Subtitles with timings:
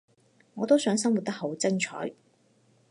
[0.55, 2.11] 我都想生活得好精彩